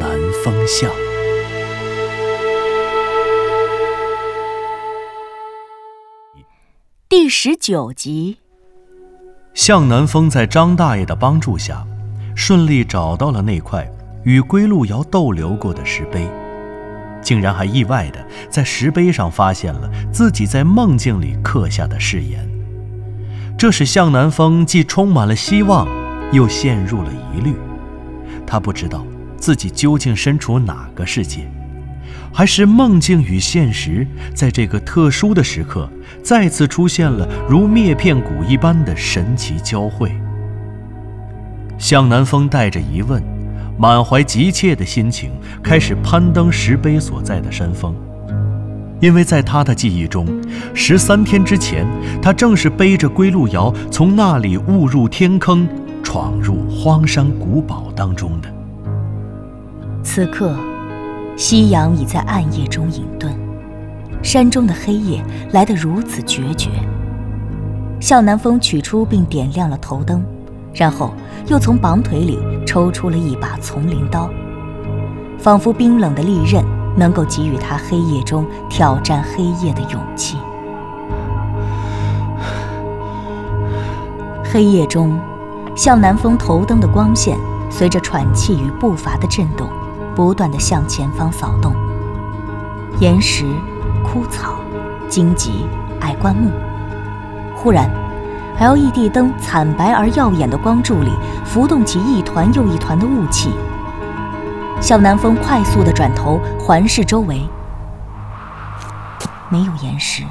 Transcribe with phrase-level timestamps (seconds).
[0.00, 0.10] 南
[0.44, 0.90] 风向》
[7.08, 8.38] 第十九集。
[9.54, 11.86] 向南风在张大爷的帮助下，
[12.34, 13.90] 顺利找到了那块
[14.24, 16.28] 与归路遥逗留过的石碑，
[17.22, 22.46] 竟然还意外的在石碑上发现了自己在梦境里刻下的誓言。
[23.58, 25.88] 这使向南风既充满了希望，
[26.32, 27.54] 又陷入了疑虑。
[28.46, 29.04] 他不知道
[29.46, 31.48] 自己究竟身处哪个世界，
[32.32, 35.88] 还是梦境与现实在这个特殊的时刻
[36.20, 40.10] 再次出现了如灭片谷一般的神奇交汇。
[41.78, 43.22] 向南风带着疑问，
[43.78, 45.30] 满怀急切的心情
[45.62, 47.94] 开始攀登石碑所在的山峰。
[48.98, 50.26] 因为在他的记忆中，
[50.74, 51.86] 十三天之前，
[52.20, 55.68] 他正是背着归路遥从那里误入天坑，
[56.02, 58.55] 闯入荒山古堡当中的。
[60.06, 60.54] 此刻，
[61.36, 63.26] 夕阳已在暗夜中隐遁，
[64.22, 66.70] 山中的黑夜来得如此决绝。
[67.98, 70.24] 向南风取出并点亮了头灯，
[70.72, 71.12] 然后
[71.48, 74.30] 又从绑腿里抽出了一把丛林刀，
[75.38, 76.64] 仿佛冰冷的利刃。
[76.98, 80.38] 能够给予他黑夜中挑战黑夜的勇气。
[84.42, 85.20] 黑夜中，
[85.76, 87.36] 向南风头灯的光线
[87.68, 89.68] 随着喘气与步伐的震动，
[90.16, 91.72] 不断的向前方扫动。
[92.98, 93.44] 岩石、
[94.02, 94.56] 枯草、
[95.08, 95.66] 荆棘、
[96.00, 96.50] 矮灌木。
[97.54, 97.90] 忽然
[98.58, 101.12] ，LED 灯惨白而耀眼的光柱里
[101.44, 103.52] 浮动起一团又一团的雾气。
[104.80, 107.46] 向南风快速的转头环视周围，
[109.50, 110.22] 没有岩石，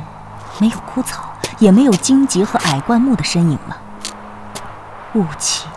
[0.60, 1.24] 没有枯草，
[1.60, 3.78] 也没有荆棘和矮灌木的身影了。
[5.14, 5.68] 雾气，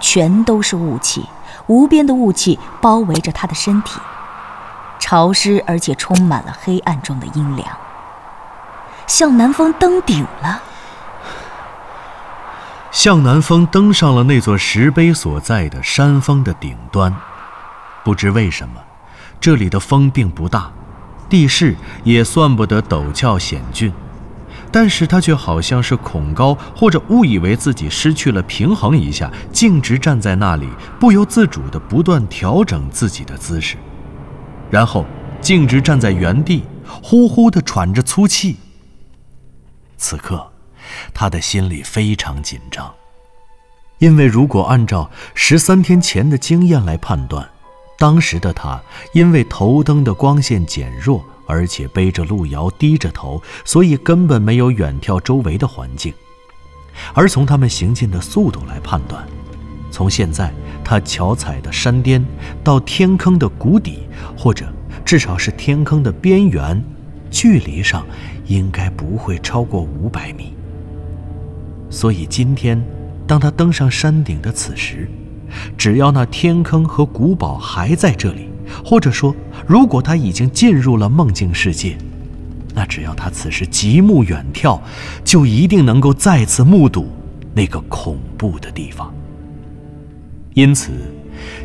[0.00, 1.28] 全都是雾气，
[1.66, 4.00] 无边的雾气包围着他的身体，
[4.98, 7.68] 潮湿而且充满了黑暗中的阴凉。
[9.06, 10.62] 向南风登顶了。
[12.90, 17.14] 向南风登上了那座石碑所在的山峰的顶端。
[18.04, 18.80] 不知为什么，
[19.40, 20.70] 这里的风并不大，
[21.28, 23.92] 地势也算不得陡峭险峻，
[24.74, 30.68] 但是他却好像是恐高或者误以为自己失去了平衡一下，径直站在那里，
[30.98, 33.76] 不由自主地不断调整自己的姿势，
[34.72, 35.06] 然后
[35.40, 36.64] 径直站在原地，
[37.00, 38.56] 呼呼地喘着粗气。
[39.96, 40.50] 此刻，
[41.14, 42.92] 他的心里非常紧张，
[43.98, 47.48] 因为如果按照十三天前的经验来判断。
[47.96, 56.12] 当时的他，因为头灯的光线减弱，而且背着路遥低着头，所以根本没有远眺周围的环境。
[57.12, 59.26] 而从他们行进的速度来判断，
[59.90, 60.52] 从现在
[60.84, 62.24] 他脚踩的山巅
[62.62, 64.00] 到天坑的谷底，
[64.36, 64.72] 或者
[65.04, 66.82] 至少是天坑的边缘，
[67.30, 68.06] 距离上
[68.46, 70.54] 应该不会超过五百米。
[71.90, 72.82] 所以今天，
[73.26, 75.08] 当他登上山顶的此时，
[75.76, 78.48] 只要那天坑和古堡还在这里，
[78.84, 79.34] 或者说，
[79.66, 81.96] 如果他已经进入了梦境世界，
[82.74, 84.80] 那只要他此时极目远眺，
[85.24, 87.08] 就一定能够再次目睹
[87.54, 89.12] 那个恐怖的地方。
[90.54, 90.90] 因此，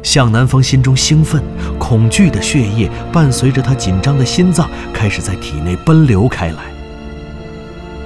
[0.04, 1.44] 向南风心中兴奋，
[1.78, 6.64] 恐惧的血液伴随着他紧张的心脏开始在体内奔流开来。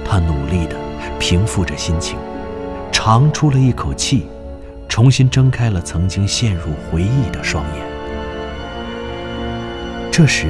[0.04, 0.76] 他努力地
[1.18, 2.16] 平复着心情，
[2.92, 4.26] 长出了一口气。
[4.86, 7.93] 重新睁开了曾经陷入回忆的双眼。
[10.16, 10.46] 这时，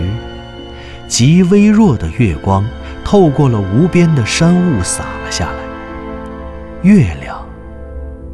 [1.09, 2.69] 极微弱的月光
[3.03, 5.59] 透过了无边的山雾洒了下来，
[6.83, 7.43] 月亮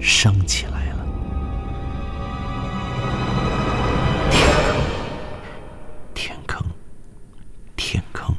[0.01, 1.07] 升起来了。
[6.13, 6.61] 天坑，
[7.77, 8.03] 天坑。
[8.03, 8.35] 天坑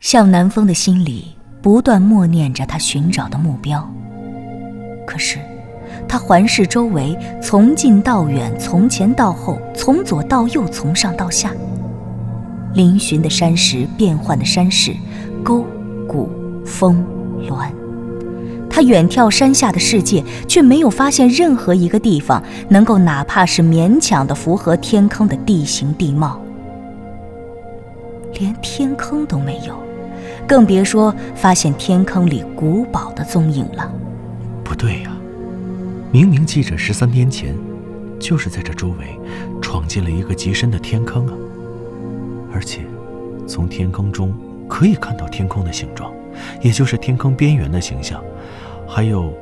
[0.00, 3.86] 向南风的心里不断默念着他寻找的目标，
[5.06, 5.38] 可是。
[6.10, 11.52] 他环视周围，从近到远，从前到后，从左到右，从上到下。
[12.74, 14.92] 嶙峋的山石，变幻的山势，
[15.44, 15.64] 沟、
[16.08, 16.28] 谷、
[16.66, 17.06] 峰、
[17.48, 17.72] 峦，
[18.68, 26.40] 他远眺山下的世界，却没有发现任何一个地方能够哪怕是勉强的符合天坑的地形地貌，
[28.40, 29.76] 连天坑都没有，
[30.44, 33.88] 更别说发现天坑里古堡的踪影了。
[34.64, 35.12] 不对呀，
[36.12, 37.56] 明明记着十三天前，
[38.18, 39.16] 就是在这周围
[39.62, 41.34] 闯进了一个极深的天坑啊，
[42.52, 42.80] 而且
[43.46, 44.34] 从天坑中
[44.68, 46.12] 可以看到天空的形状，
[46.60, 48.20] 也就是天坑边缘的形象。
[48.88, 49.32] 还有，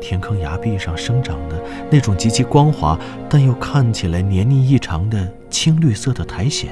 [0.00, 2.96] 天坑崖壁上生长的那种极其光滑
[3.28, 6.70] 但又看起来黏腻异常的青绿色的苔藓。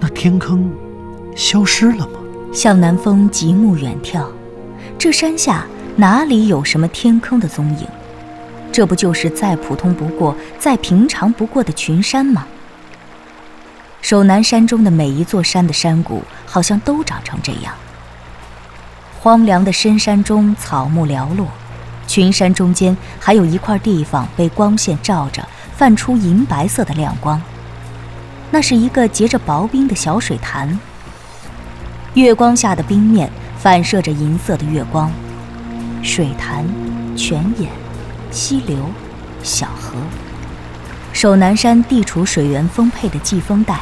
[0.00, 0.72] 那天坑
[1.36, 2.18] 消失了吗？
[2.50, 4.24] 向南风极目远眺，
[4.98, 5.66] 这山下
[6.00, 7.88] 哪里有什么天坑的踪影？
[8.70, 12.46] 这不就是再普通不过、再平常不过的群山吗？
[14.00, 17.74] 守南山中的每一座山的山谷，好像都长成这样。
[19.18, 21.48] 荒凉的深山中，草木寥落，
[22.06, 25.44] 群山中间还有一块地方被光线照着，
[25.76, 27.42] 泛出银白色的亮光。
[28.52, 30.78] 那是一个结着薄冰的小水潭。
[32.14, 33.28] 月光下的冰面
[33.58, 35.10] 反射着银色的月光，
[36.02, 36.66] 水潭、
[37.16, 37.70] 泉眼、
[38.30, 38.76] 溪流、
[39.42, 39.94] 小河。
[41.12, 43.80] 守南山地处水源丰沛的季风带，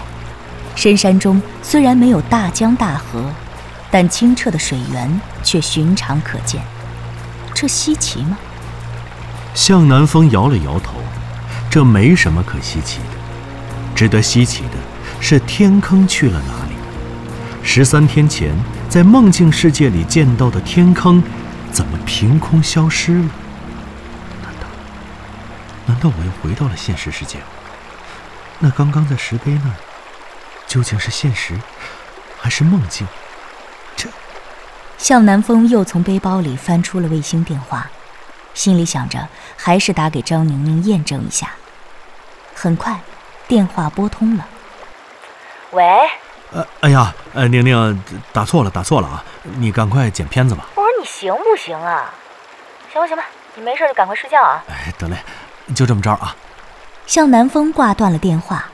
[0.75, 3.25] 深山中虽然没有大江大河。
[3.89, 6.61] 但清澈的水源却寻常可见，
[7.55, 8.37] 这稀奇吗？
[9.55, 10.95] 向南风摇了摇头，
[11.71, 13.95] 这没什么可稀奇的。
[13.95, 14.73] 值得稀奇的
[15.21, 16.73] 是天坑去了哪里？
[17.63, 18.55] 十三天前
[18.89, 21.23] 在梦境世界里见到的天坑，
[21.77, 23.29] 怎么凭空消失了？
[24.43, 24.67] 难道，
[25.85, 27.39] 难道我又回到了现实世界？
[28.59, 29.77] 那刚刚在石碑那儿，
[30.67, 31.61] 究竟是现实，
[32.41, 33.07] 还是梦境？
[33.95, 34.09] 这
[34.97, 37.91] 向南风又从背包里翻出了卫星电话，
[38.55, 39.29] 心里想着
[39.59, 41.51] 还是打给张宁宁验证一下。
[42.55, 42.99] 很快，
[43.47, 44.47] 电话拨通了。
[45.73, 45.85] 喂。
[46.53, 48.03] 呃，哎呀，呃，宁宁，
[48.33, 49.23] 打错了，打错了啊！
[49.59, 50.67] 你赶快剪片子吧。
[51.07, 52.13] 行不行啊？
[52.93, 53.25] 行吧，行吧，
[53.55, 54.63] 你没事就赶快睡觉啊。
[54.69, 55.17] 哎，得嘞，
[55.75, 56.37] 就这么着啊。
[57.07, 58.67] 向南风挂断了电话，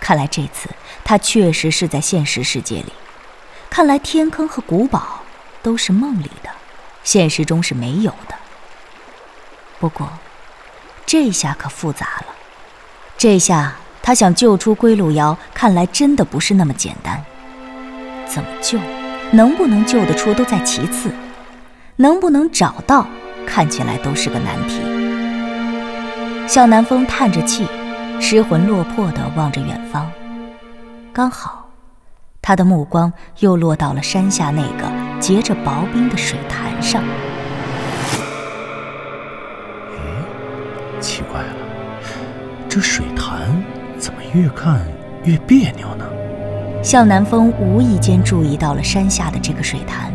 [0.00, 0.68] 看来这次
[1.04, 2.92] 他确实是在现实世界里。
[3.70, 5.20] 看来天坑和古堡。
[5.64, 6.50] 都是梦里的，
[7.04, 8.34] 现实中是没有的。
[9.78, 10.08] 不过，
[11.06, 12.26] 这下可复杂了。
[13.16, 17.24] 这下他想救出归路遥，看来真的不是那么简单。
[18.26, 18.76] 怎么救？
[19.30, 21.14] 能不能救得出都在其次，
[21.96, 23.06] 能不能找到，
[23.46, 24.80] 看起来都是个难题。
[26.48, 27.66] 向南风叹着气，
[28.20, 30.10] 失魂落魄地望着远方。
[31.12, 31.68] 刚好，
[32.40, 34.90] 他的目光又落到了山下那个。
[35.20, 37.00] 结着薄冰的水潭上，
[39.92, 41.54] 哎，奇怪了，
[42.68, 43.62] 这水潭
[43.96, 44.80] 怎么越看
[45.22, 46.04] 越别扭呢？
[46.82, 50.11] 向南风无意间注意到了山下的这个水潭，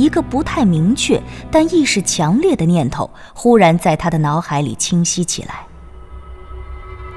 [0.00, 1.20] 一个不太明确
[1.50, 5.66] 但意识强烈的念头忽然在他的脑海里清晰起来。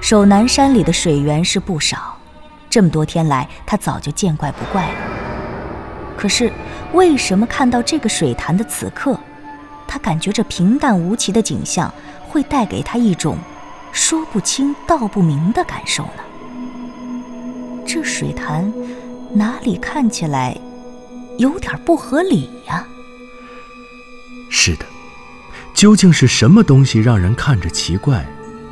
[0.02, 2.18] 守南山里的水源是不少，
[2.70, 4.96] 这么多天来他早就见怪不怪了。
[6.18, 6.52] 可是。
[6.94, 9.20] 为什么看到这个水潭的此刻，
[9.88, 11.92] 他感觉这平淡无奇的景象
[12.30, 13.36] 会带给他一种
[13.92, 16.24] 说不清道不明的感受呢？
[17.84, 18.72] 这水潭
[19.32, 20.56] 哪里看起来
[21.38, 22.88] 有点不合理呀？
[24.50, 24.86] 是的，
[25.74, 28.26] 究竟是什么东西让人看着奇怪？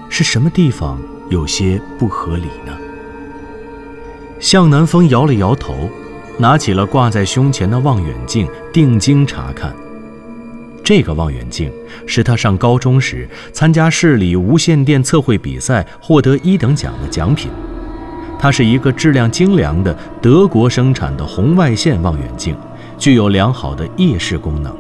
[0.10, 1.00] 是什么地方
[1.30, 2.78] 有些不合理呢？
[4.40, 5.90] 向南风摇了摇头。
[6.38, 9.76] 拿起了挂在胸前的望远镜，定睛查看。
[10.84, 11.72] 这个望远镜
[12.08, 17.52] 是他上高中时参加市里无线电测绘比赛获得一等奖的奖品。
[18.42, 22.58] 它是一个质量精良的德国生产的红外线望远镜，
[22.98, 24.76] 具有良好的夜视功能。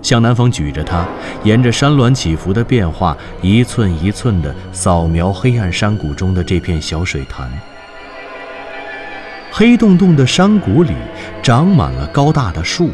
[0.00, 1.06] 向南方举着它，
[1.42, 7.50] 沿着山峦起伏的变化，一寸一寸地扫描黑暗山谷中的这片小水潭。
[9.52, 10.94] 黑洞洞的山谷里
[11.42, 12.88] 长满了高大的树，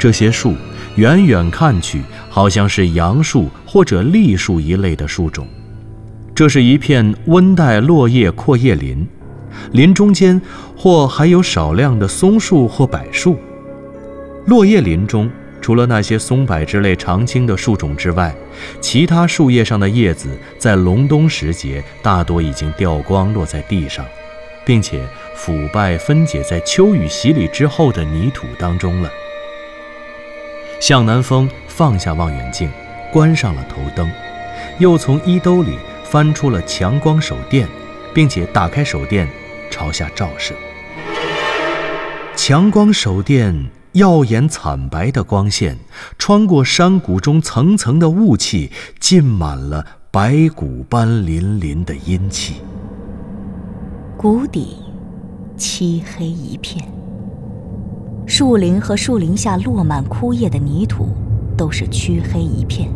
[0.00, 0.56] 这些树
[0.96, 5.46] 远远看去好像是杨树或者栗树一类的树种。
[6.40, 9.06] 这是一片温带落叶阔叶林，
[9.72, 10.40] 林中间
[10.74, 13.36] 或还有少量的松树或柏树。
[14.46, 15.30] 落叶林中
[15.60, 18.34] 除了那些松柏之类常青的树种之外，
[18.80, 24.02] 其他树叶上的叶子在隆冬时节大多已经掉光，落在地上。
[24.64, 25.02] 并且
[25.34, 29.10] 腐败分解在秋雨洗礼之后的泥土当中了。
[30.80, 32.70] 向南风放下望远镜，
[33.12, 34.10] 关上了头灯，
[34.78, 35.76] 又从衣兜里
[36.10, 37.68] 翻出了强光手电，
[38.12, 39.28] 并且打开手电，
[39.70, 40.52] 朝下照射。
[42.34, 45.78] 强光手电耀眼惨白的光线，
[46.18, 52.54] 穿过山谷中层层的雾气，浸满了白骨般粼粼的阴气。
[54.16, 54.78] 谷底
[55.56, 56.84] 漆黑一片，
[58.26, 61.14] 树林和树林下落满枯叶的泥土
[61.56, 62.90] 都是黢黑一片，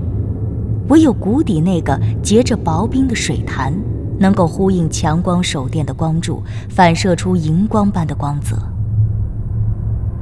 [0.88, 3.72] 唯有谷底那个结着薄冰的水潭，
[4.18, 8.56] 能够呼应强光手电的光柱，反射出荧光般的光泽。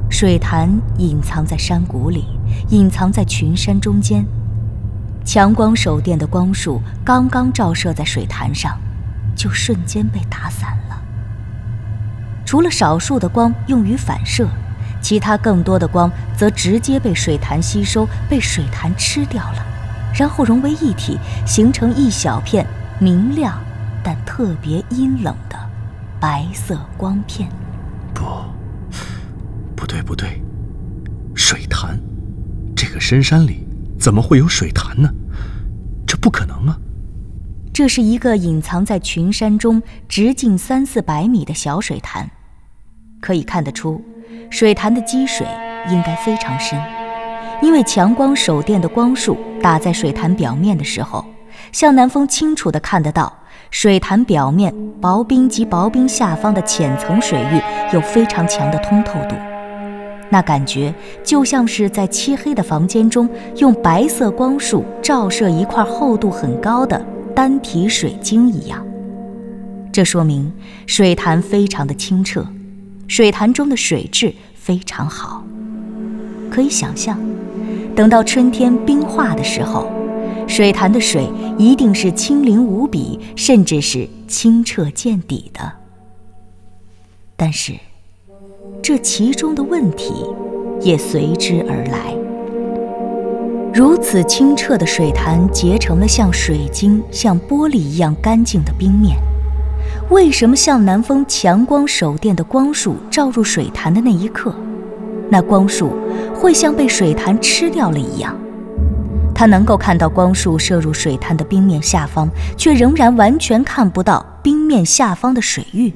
[0.09, 2.25] 水潭隐藏在山谷里，
[2.69, 4.25] 隐藏在群山中间。
[5.25, 8.77] 强光手电的光束刚刚照射在水潭上，
[9.35, 11.01] 就瞬间被打散了。
[12.45, 14.47] 除了少数的光用于反射，
[15.01, 19.65] 其他更多的光则直接被水潭吸收，被水潭吃掉了，
[20.13, 22.65] 然后融为一体，形成一小片
[22.99, 23.59] 明亮
[24.03, 25.57] 但特别阴冷的
[26.19, 27.49] 白色光片。
[28.13, 28.23] 不
[29.75, 30.41] 不对，不对，
[31.35, 31.99] 水潭，
[32.75, 33.67] 这个深山里
[33.99, 35.09] 怎么会有水潭呢？
[36.05, 36.77] 这不可能啊！
[37.73, 42.29] 这是一个隐藏在群山中、直径三四百米的小水潭，
[43.19, 43.99] 可以看得出，
[44.51, 45.47] 水潭的积水
[45.89, 46.79] 应该非常深，
[47.61, 51.25] 因为强光手电的光束打在水潭表面的时候，
[51.71, 53.31] 向南风清楚地看得到，
[53.71, 57.61] 水潭表面薄冰及薄冰下方的浅层水域
[57.93, 59.35] 有非常强的通透度。
[60.29, 60.93] 那感觉
[61.23, 66.99] 就像是在漆黑的房间中，用白色光束照射一块厚度很高的
[67.35, 68.83] 单体水晶一样。
[69.91, 70.51] 这说明
[70.87, 72.45] 水潭非常的清澈，
[73.07, 75.43] 水潭中的水质非常好。
[76.53, 77.17] 可以想象，
[77.95, 79.87] 等到春天冰化的时候，
[80.47, 85.71] 水潭的水一定是清灵无比，甚至是清澈见底的。
[87.35, 87.73] 但是。
[88.81, 90.13] 这其中的问题
[90.81, 92.13] 也随之而来。
[93.73, 99.17] 如此清澈的水潭结成了像水晶、像玻璃一样干净的冰面，
[100.09, 104.53] 为什么向南风强光手电的光束照入水潭的那一刻，
[105.29, 105.91] 那光束
[106.43, 108.37] 会像被水潭吃掉了一样？
[109.33, 115.93] 他能够看到光束射入水潭的冰面下方，却仍然完全看不到冰面下方的水域。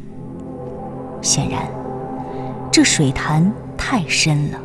[1.21, 1.59] 显然。
[2.71, 4.59] 这水潭太深了，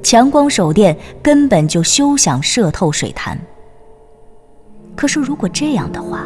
[0.00, 3.36] 强光手电根本就休想射透水潭。
[4.94, 6.20] 可是如果这样的话，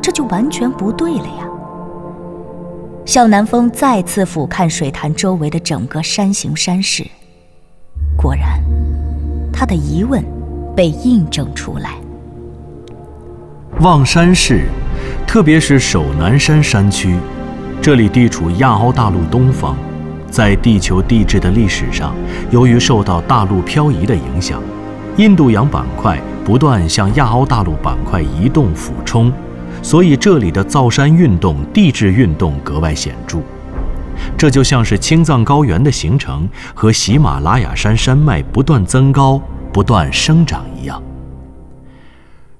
[0.00, 1.48] 这就完全不对了呀！
[3.04, 7.06] 向南风再次俯瞰水潭周围的整个山形山势，
[8.24, 8.58] 果然，
[9.52, 10.24] 他的疑问
[10.74, 11.96] 被印证出来。
[13.80, 14.62] 望山市，
[15.26, 17.18] 特别是首南山山区，
[17.82, 19.76] 这里地处亚欧大陆东方。
[20.30, 22.14] 在地球地质的历史上，
[22.50, 24.58] 由于受到大陆漂移的影响，
[25.18, 29.30] 印度洋板块不断向亚欧大陆板块移动俯冲，
[29.82, 33.40] 所以这里的造山运动、地质运动格外显著。
[34.36, 39.40] 这就像是青藏高原的形成和喜马拉雅山山脉不断增高、
[39.72, 41.02] 不断生长一样。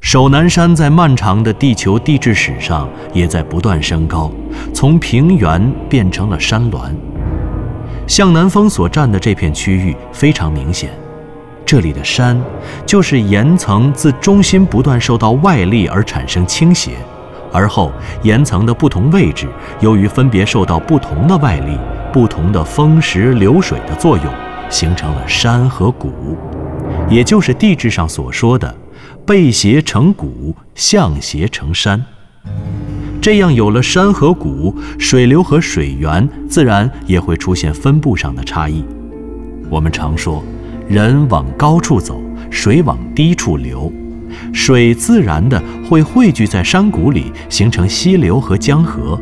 [0.01, 4.31] 首南山在漫长的地球地质史上也在不断升高，
[4.75, 6.95] 从平原变成了山峦。
[8.07, 10.91] 向南峰所占的这片区域非常明显，
[11.65, 12.39] 这里的山
[12.85, 16.93] 就是岩层自中心不断受到外力而产生倾斜，
[17.55, 17.93] 而后
[18.25, 19.47] 岩层的不同位置
[19.79, 21.79] 由于分别受到不同的外力、
[22.13, 24.27] 不同的风蚀流水的作用，
[24.69, 26.37] 形成了山和谷，
[27.09, 28.75] 也就是地质上所说的
[29.25, 32.05] 背斜成谷，向斜成山。
[33.23, 38.85] 这样有了山和谷，水流和水源自然也会出现分布上的差异。
[39.71, 40.43] 我们常说，
[40.89, 42.21] 人往高处走，
[42.51, 43.91] 水往低处流，
[44.53, 49.19] 水自然的会汇聚在山谷里，形成溪流和江河；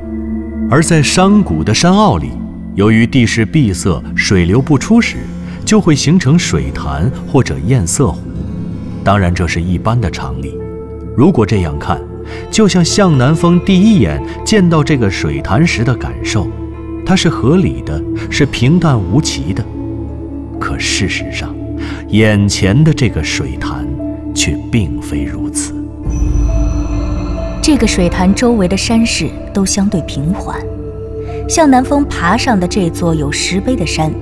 [0.71, 2.31] 而在山谷的山坳里，
[2.75, 5.19] 由于地势闭塞，水流不出时，
[5.65, 8.21] 就会形成水潭或者堰塞湖。
[9.05, 10.57] 当然，这是一般的常理。
[11.17, 12.01] 如果这样看，
[12.51, 16.49] 就像向南风第一眼见到这个水潭时的感受，
[17.05, 19.65] 它是合理的，是平淡无奇的。
[20.59, 21.55] 可事实上，
[22.09, 23.85] 眼前的这个水潭
[24.35, 25.75] 却并非如此。
[27.63, 30.59] 这个水潭周围的山势都相对平缓，
[31.49, 34.13] 向南峰爬上的这座有石碑的山，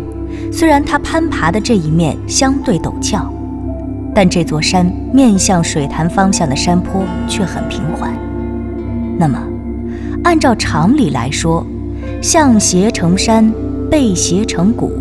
[0.53, 3.33] 虽然它攀爬的这一面相对陡峭，
[4.15, 8.13] 但这座山面向水潭方向的山坡却很平缓。
[9.19, 9.39] 那么，
[10.23, 11.67] 按照常理来说，
[12.21, 13.51] 向斜成山，
[13.91, 14.93] 背斜成谷，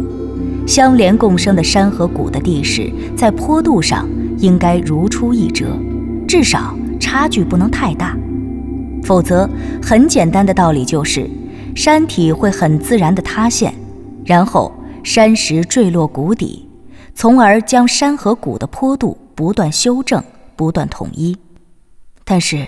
[0.66, 4.08] 相连共生的山和谷的地势在坡度上
[4.40, 5.78] 应该如出一辙，
[6.28, 8.18] 至少差距不能太大。
[9.04, 9.50] 否则，
[9.82, 11.30] 很简单的道理就是，
[11.76, 13.74] 山体会很自然地塌陷，
[14.26, 14.72] 然后
[15.04, 16.68] 山石坠落谷底，
[17.16, 20.24] 从而将山和谷的坡度不断修正、
[20.56, 21.38] 不断统一。
[22.24, 22.68] 但是，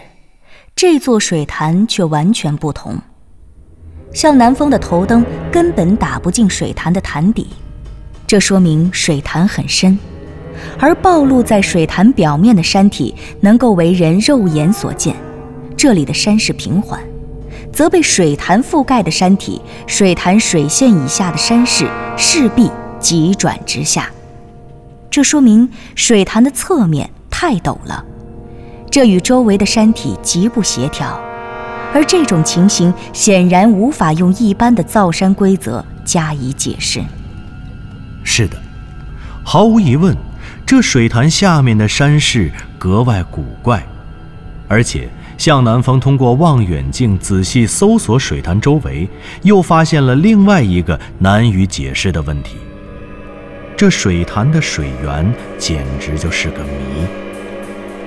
[0.75, 2.95] 这座水潭却完全不同。
[4.13, 7.47] 向南风的头灯根本打不进水潭的潭底，
[8.25, 9.97] 这说明水潭很深，
[10.79, 15.15] 而暴露在水潭表面的山体能够为人肉眼所见。
[15.77, 17.01] 这里的山势平缓，
[17.73, 24.09] 则被水潭覆盖的山体，水潭水线以下的山势势必急转直下。
[25.09, 28.05] 这说明水潭的侧面太陡了，
[28.89, 31.19] 这与周围的山体极不协调。
[31.93, 37.01] 而这种情形显然无法用一般的造山规则加以解释。
[38.23, 38.55] 是的，
[39.43, 40.15] 毫无疑问，
[40.71, 42.49] 这水潭下面的山势
[42.79, 43.85] 格外古怪，
[44.69, 45.09] 而且。
[45.37, 49.09] 向南方通过望远镜仔细搜索水潭周围，
[49.41, 52.55] 又发现了另外一个难以解释的问题：
[53.75, 57.05] 这水潭的水源简直就是个谜。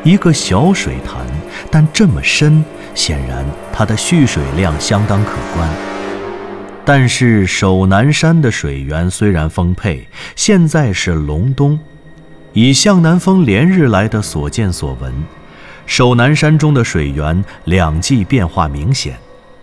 [0.02, 1.26] 一个小水潭，
[1.70, 3.44] 但这么深，显然
[3.74, 5.68] 它的蓄水量相当可观。
[6.82, 11.78] 但是守南山的水源虽然丰沛，现在是隆冬，
[12.54, 15.12] 以向南风连日来的所见所闻。
[15.86, 19.18] 守南山中的水源两季变化明显，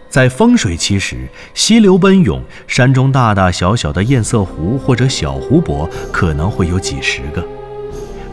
[0.10, 7.44] 在丰水期时，溪流奔涌，山中大大小小的堰塞湖或者小湖泊可能会有几十个。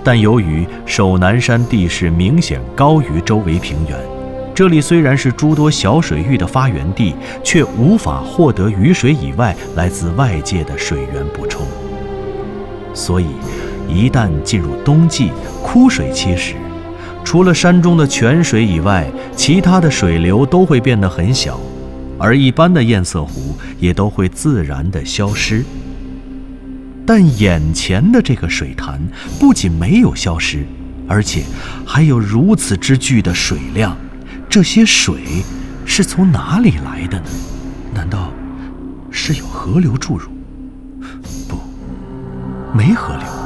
[0.03, 3.97] 但由于守南山地势明显高于周围平原，
[4.55, 11.65] 这里虽然是诸多小水域的发源地，却无法获得雨水以外来自外界的水源补充。
[12.93, 13.29] 所以，
[13.89, 16.55] 一旦进入冬季枯水期时，
[17.25, 21.59] 除了山中的泉水以外，其他的水流都会变得很小，
[22.19, 25.65] 而一般的堰塞湖也都会自然的消失。
[27.07, 29.01] 但眼前的这个水潭
[29.41, 30.67] 不仅没有消失，
[31.09, 31.43] 而且
[31.87, 33.97] 还有如此之巨的水量，
[34.49, 35.17] 这些水
[35.87, 37.27] 是从哪里来的呢？
[37.95, 38.31] 难道
[39.11, 40.29] 是有河流注入？
[41.49, 41.57] 不，
[42.77, 43.38] 没河流。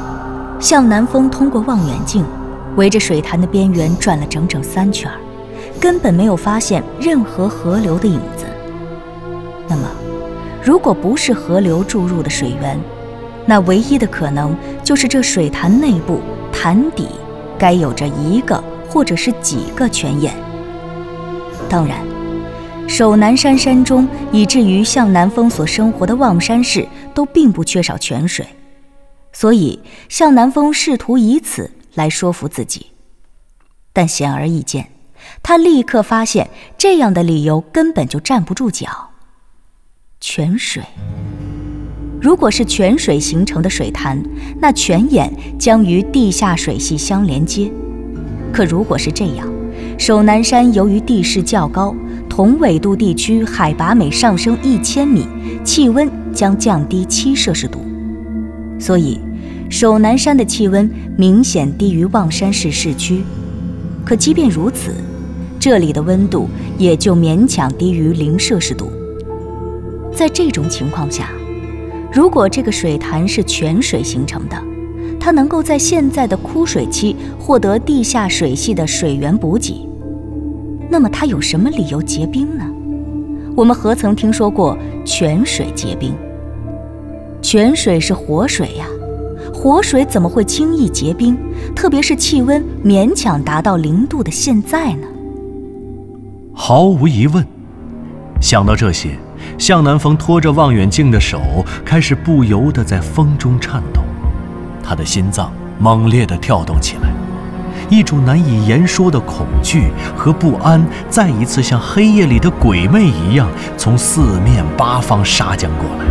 [0.63, 2.23] 向南风通过望远镜。
[2.77, 5.11] 围着水潭的边缘转了整整三圈，
[5.77, 8.45] 根本没有发现任何河流的影子。
[9.67, 9.83] 那么，
[10.63, 12.79] 如果不是河流注入的水源，
[13.45, 16.21] 那唯一的可能就是这水潭内部
[16.51, 17.09] 潭底
[17.59, 20.33] 该有着一个或者是几个泉眼。
[21.69, 21.97] 当然，
[22.87, 28.43] 守南山山中以至于向南风所生活的望山市都并不缺少泉水，
[29.33, 31.71] 所以向南风试图以此。
[31.95, 32.87] 来说服自己，
[33.93, 34.89] 但显而易见，
[35.43, 39.11] 他立刻发现这样的理由根本就站不住脚。
[40.19, 40.81] 泉水，
[42.19, 44.19] 如果是泉水形成的水潭，
[44.59, 47.71] 那泉眼将与地下水系相连接。
[48.51, 49.47] 可如果是这样，
[49.99, 51.95] 首南山由于地势较高，
[52.27, 55.27] 同纬度地区海拔每上升一千米，
[55.63, 57.85] 气温将降低七摄氏度，
[58.83, 59.17] 所以。
[59.69, 63.23] 守南山的气温明显低于望山市市区，
[64.05, 64.93] 可即便如此，
[65.57, 68.91] 这里的温度也就勉强低于零摄氏度。
[70.11, 71.29] 在这种情况下，
[72.11, 74.55] 如果这个水潭是泉水形成的，
[75.19, 79.87] 它能够在现在的枯水期获得地下水系的水源补给，
[80.87, 82.65] 那么它有什么理由结冰呢？
[83.55, 86.13] 我们何曾听说过泉水结冰？
[87.43, 88.85] 泉水是活水呀。
[89.53, 91.37] 活水怎么会轻易结冰？
[91.75, 95.07] 特别是气温勉强达到零度的现在呢？
[96.53, 97.45] 毫无疑问，
[98.41, 99.17] 想到这些，
[99.57, 101.39] 向南风拖着望远镜的手
[101.85, 104.01] 开始不由得在风中颤抖，
[104.81, 107.09] 他的心脏猛烈地跳动起来，
[107.89, 116.05] 一种难以言说的恐惧和不安再一次像黑夜里的鬼魅一样从四面八方杀将过来，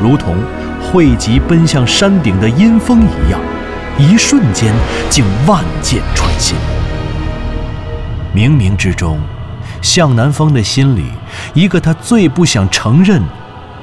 [0.00, 0.36] 如同。
[0.80, 3.38] 汇集奔向山顶的阴风一样，
[3.98, 4.72] 一瞬间
[5.10, 6.56] 竟万箭穿心。
[8.34, 9.18] 冥冥之中，
[9.82, 11.04] 向南风的心里，
[11.52, 13.22] 一个他最不想承认，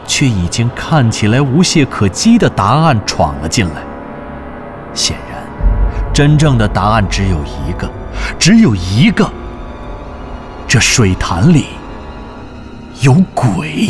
[0.08, 3.84] 却已经看起来无懈可击的答案闯了进来。
[4.94, 5.40] 显然，
[6.12, 7.88] 真正的答案只有一个，
[8.40, 9.30] 只有一个。
[10.68, 11.66] 这水潭里
[13.02, 13.90] 有鬼。